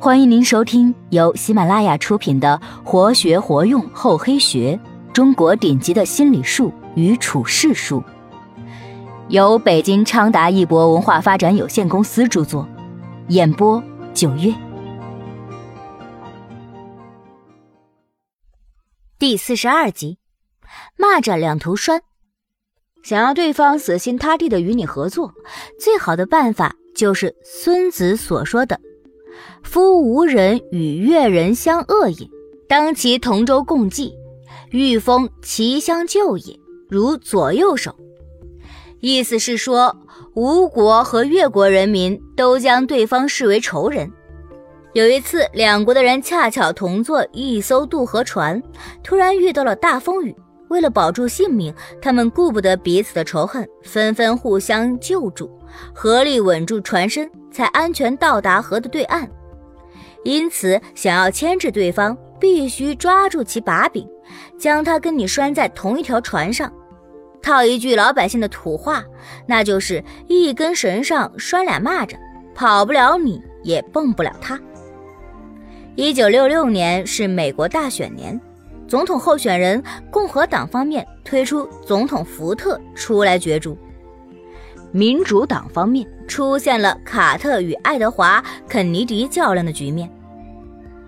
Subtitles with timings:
[0.00, 4.78] 欢迎您收听由喜马拉雅出品的《活学活用厚黑学：
[5.12, 8.00] 中国顶级的心理术与处世术》，
[9.28, 12.68] 由北京昌达一博文化发展有限公司著作，
[13.30, 13.82] 演播
[14.14, 14.54] 九月。
[19.18, 20.18] 第四十二集，
[20.96, 22.02] 蚂蚱两头拴。
[23.02, 25.34] 想要对方死心塌地的与你合作，
[25.80, 28.80] 最好的办法就是孙子所说的。
[29.62, 32.28] 夫无人与越人相恶也，
[32.68, 34.14] 当其同舟共济，
[34.70, 37.94] 欲封其相救也，如左右手。
[39.00, 39.96] 意思是说，
[40.34, 44.10] 吴国和越国人民都将对方视为仇人。
[44.94, 48.60] 有一次，两国的人恰巧同坐一艘渡河船，
[49.04, 50.34] 突然遇到了大风雨。
[50.68, 55.50] 为了保住性命，他们顾不得彼此的仇恨，纷纷互相救助，
[55.94, 59.28] 合力稳住船身，才安全到达河的对岸。
[60.24, 64.06] 因此，想要牵制对方，必须抓住其把柄，
[64.58, 66.70] 将他跟你拴在同一条船上。
[67.40, 69.02] 套一句老百姓的土话，
[69.46, 72.16] 那就是一根绳上拴俩蚂蚱，
[72.54, 74.60] 跑不了你，也蹦不了他。
[75.94, 78.38] 一九六六年是美国大选年，
[78.88, 83.76] 总统候选人共和党方面推出总统福特出来角逐，
[84.90, 86.06] 民主党方面。
[86.28, 90.10] 出现了卡特与爱德华·肯尼迪较量的局面。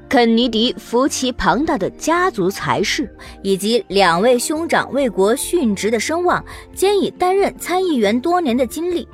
[0.08, 6.42] 肯尼迪扶其庞大的家族财势以及两位兄长为国殉职的声望，
[6.75, 9.06] 兼以担任参议员多年的经历，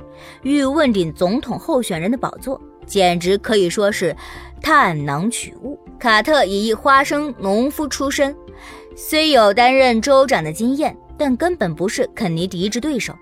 [0.43, 4.15] 欲问鼎总统候选人的宝座，简直可以说是
[4.61, 5.77] 探囊取物。
[5.99, 8.33] 卡特以一花生农夫出身，
[8.99, 13.13] 虽有担任州长的经验，但根本不是肯尼迪之对手。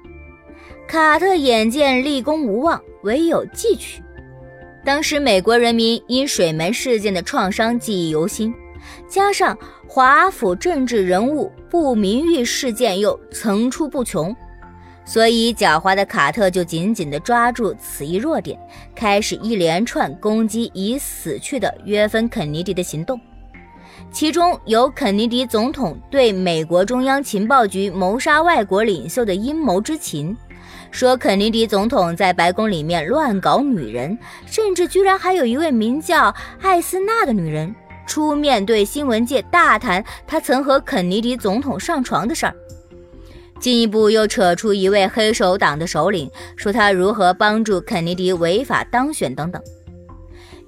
[0.88, 4.02] 卡特眼见立功无望，唯有继取。
[4.86, 8.54] 当时美国人民因水门事件的创伤记忆犹新，
[9.10, 14.34] 加上华府政治人物不名誉事件又层出不穷，
[15.04, 18.58] 所以狡猾的卡特就紧紧地抓住此一弱点，
[18.96, 23.20] 开始一连串攻击已死去的约芬·肯尼迪的行动。
[24.12, 30.36] 其中有肯尼迪总统对美国中央情报局谋杀外国领袖的阴谋之情。
[30.92, 37.76] 说肯尼迪总统在白宫里面乱搞女人，甚至居然还有一位名叫艾斯娜的女人
[38.08, 42.56] 出面对新闻界大谈他曾和肯尼迪总统上床的事儿。
[43.60, 49.62] 进一步又扯出一位黑手党的首领，说他如何帮助肯尼迪违法当选等等。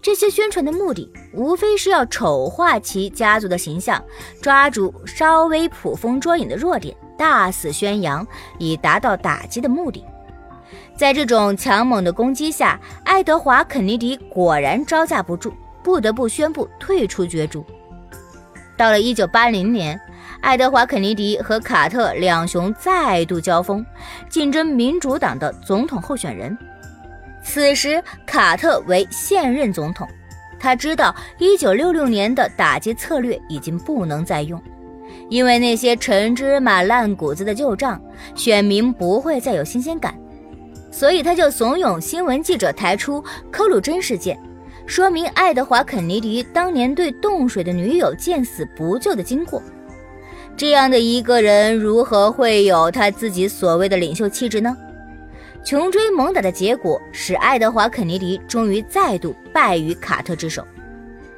[0.02, 4.02] 这些宣传的目的，无非是要丑化其家族的形象，
[4.41, 8.25] 抓住稍微捕风捉影的弱点，大肆宣扬，
[8.57, 10.03] 以达到打击的目的。
[10.96, 15.53] 在这种强猛的攻击下，爱德华·肯尼迪果然招架不住，
[15.84, 17.66] 不得不宣布退出角逐。
[18.78, 20.00] 到了1980年，
[20.41, 23.86] 爱德华·肯尼迪和卡特两雄再度交锋，
[24.30, 26.57] 竞争民主党的总统候选人。
[27.50, 30.06] 此时，卡特为现任总统，
[30.59, 34.62] 他知道1966年的打击策略已经不能再用，
[35.30, 38.00] 因为那些陈芝麻烂谷子的旧账，
[38.36, 40.13] 选民不会再有新鲜感。
[40.91, 44.38] 所以他就怂恿新闻记者抬出科鲁珍事件，
[44.86, 49.63] 说明爱德华·肯尼迪当年对冻水的女友见死不救的经过。
[50.57, 54.75] 这样的一个人，如何会有他自己所谓的领袖气质呢？
[55.63, 60.66] 穷追猛打的结果，使爱德华·肯尼迪终于再度败于卡特之手。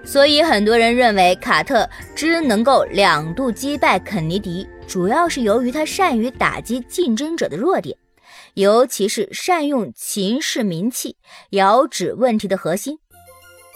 [0.04, 7.96] 所以很多人认为，卡特之能够两度击败肯尼迪，主要是由于他善于打击竞争者的弱点。
[8.56, 11.16] 尤其是善用情势名气，
[11.52, 12.98] 遥指问题的核心。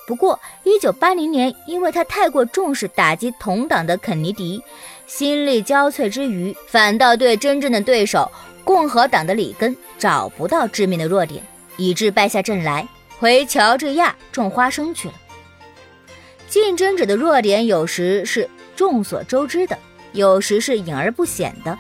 [0.08, 4.62] 不过，一九八零年，因为他太过重视打击同党的肯尼迪，
[5.06, 8.30] 心力交瘁之余，反倒对真正的对手
[8.64, 11.44] 共和党的里根找不到致命的弱点，
[11.78, 12.88] 以致败下阵来，
[13.20, 15.14] 回乔治亚种花生去了。
[16.48, 19.78] 竞争者的弱点有时是众所周知的，
[20.12, 21.78] 有时是隐而不显的。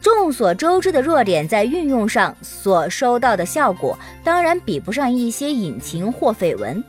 [0.00, 6.82] 众所周知的弱点，在运用上所收到的效果，当然比不上一些隐情或绯闻。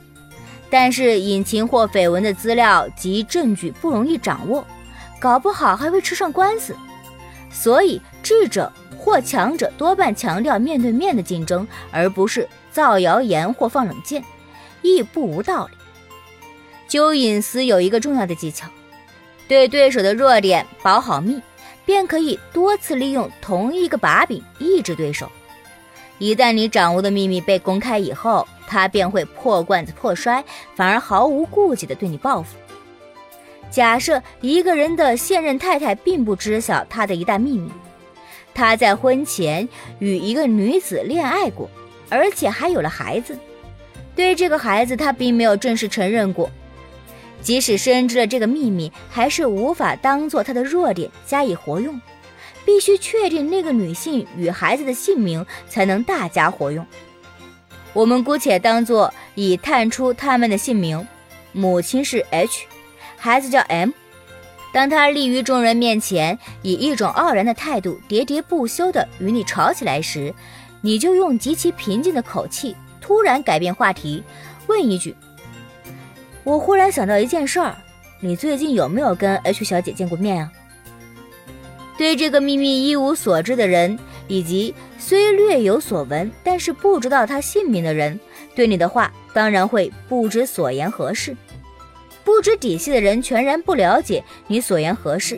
[0.70, 4.64] 但是隐情或绯闻的资料及证据不容易掌握，
[5.20, 6.76] 搞不好还会吃上官司。
[7.52, 14.24] 所以智者或强者多半强调面对面的竞争，而不是造谣言或放冷箭，
[14.82, 15.78] 亦不无道理。
[16.88, 18.68] 揪隐私有一个重要的技巧，
[19.48, 21.42] 对对手的弱点保好密。
[21.86, 25.28] 便可以多次利用同一个把柄抑制对手。
[26.20, 30.44] 一旦你掌握的秘密被公开以后，他便会破罐子破摔，
[30.76, 32.58] 反而毫无顾忌地对你报复。
[33.72, 37.72] 假设一个人的现任太太并不知晓他的一大秘密，
[38.54, 39.68] 他在婚前
[40.00, 41.70] 与一个女子恋爱过，
[42.10, 43.38] 而且还有了孩子。
[44.16, 46.50] 对这个孩子，他并没有正式承认过。
[47.42, 52.00] 即使深知了这个秘密，还是无法当做他的弱点加以活用。
[52.66, 56.86] 必须确定那个女性与孩子的姓名，才能大加活用。
[57.94, 61.08] 我们姑且当做已探出他们的姓名，
[61.52, 62.66] 母亲是 H。
[63.22, 63.90] 孩子叫 M，
[64.74, 70.34] 当他立于众人面前，以一种傲然的态度，喋喋不休地与你吵起来时，
[70.80, 74.24] 你就用极其平静的口气，突然改变话题，
[74.68, 75.14] 问一句
[76.46, 77.76] ：“我忽然想到一件事儿，
[78.22, 80.50] 你最近有没有跟 H 小姐见过面啊？”
[81.98, 84.00] 对这个秘密一无所知的人，
[84.30, 88.18] 以及虽略有所闻，但是不知道他姓名的人，
[88.56, 91.36] 对你的话当然会不知所言何事。
[92.30, 95.38] 不知底细的人全然不了解你所言何事，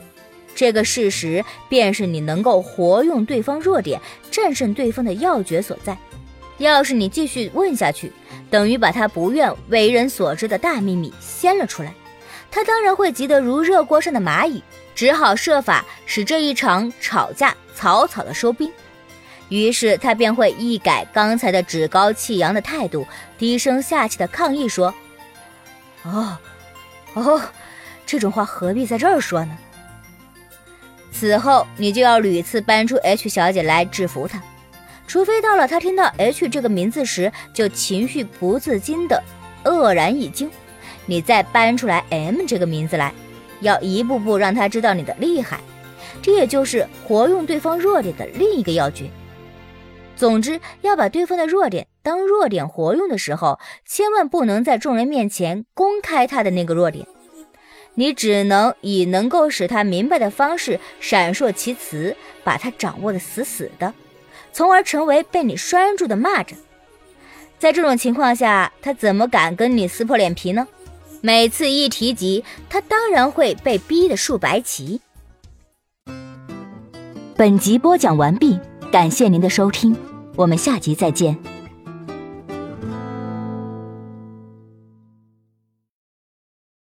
[0.53, 3.99] 这个事实便是你能够活用对方弱点、
[4.29, 5.97] 战胜对方的要诀所在。
[6.57, 8.11] 要是你继续问下去，
[8.49, 11.93] 等于把他不愿为人所知的大秘密掀了出来，
[12.51, 14.61] 他当然会急得如热锅上的蚂蚁，
[14.93, 18.69] 只好设法使这一场吵架草草的收兵。
[19.47, 23.07] 于是他便会一改刚才的趾高气扬的态度，
[23.39, 24.93] 低声下气的抗议说
[26.03, 26.37] ：“哦。”
[27.13, 27.41] 哦，
[28.05, 29.57] 这种话何必在这儿说呢？
[31.11, 34.41] 此后你就要屡次搬出 H 小姐来制服她，
[35.05, 39.21] 除非到了她听到 H 这个名字时就情绪不自禁的
[39.65, 40.49] 愕然一惊，
[41.05, 43.13] 你再搬出来 M 这个名字来，
[43.59, 45.59] 要一步步让她知道你的厉害。
[46.21, 49.09] 这也就是活用对方弱点的另一个要诀。
[50.15, 57.05] 总之，要把对方的弱点当弱点活用的时候，千万不能在众人面前公开他的那个弱点。
[57.95, 63.93] 你只能以能够使他明白的方式闪烁其词，把他掌握的死死的，
[64.53, 66.53] 从而成为被你拴住的蚂蚱。
[67.59, 70.67] 在这种情况下，他怎么敢跟你撕破脸皮呢？
[71.19, 75.01] 每次一提及，他当然会被逼得竖白旗。
[77.35, 78.59] 本集播讲完毕。
[78.91, 79.95] 感谢您的收听，
[80.35, 81.50] 我们下集再见。